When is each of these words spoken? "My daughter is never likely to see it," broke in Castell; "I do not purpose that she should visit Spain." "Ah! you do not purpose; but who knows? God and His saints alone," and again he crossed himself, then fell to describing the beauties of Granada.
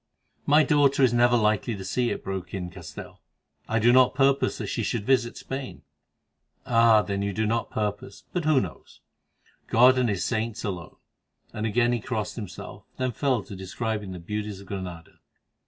"My 0.47 0.63
daughter 0.63 1.03
is 1.03 1.13
never 1.13 1.37
likely 1.37 1.75
to 1.75 1.85
see 1.85 2.09
it," 2.09 2.23
broke 2.23 2.55
in 2.55 2.71
Castell; 2.71 3.21
"I 3.69 3.77
do 3.77 3.93
not 3.93 4.15
purpose 4.15 4.57
that 4.57 4.65
she 4.65 4.81
should 4.81 5.05
visit 5.05 5.37
Spain." 5.37 5.83
"Ah! 6.65 7.05
you 7.07 7.31
do 7.31 7.45
not 7.45 7.69
purpose; 7.69 8.23
but 8.33 8.43
who 8.43 8.59
knows? 8.59 9.01
God 9.67 9.99
and 9.99 10.09
His 10.09 10.25
saints 10.25 10.63
alone," 10.63 10.95
and 11.53 11.67
again 11.67 11.91
he 11.93 11.99
crossed 11.99 12.35
himself, 12.35 12.83
then 12.97 13.11
fell 13.11 13.43
to 13.43 13.55
describing 13.55 14.11
the 14.11 14.17
beauties 14.17 14.59
of 14.59 14.65
Granada. 14.65 15.19